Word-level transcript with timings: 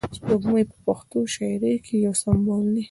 سپوږمۍ 0.17 0.63
په 0.69 0.77
پښتو 0.85 1.17
شاعري 1.33 1.73
کښي 1.83 1.97
یو 2.05 2.13
سمبول 2.21 2.65
دئ. 2.73 2.79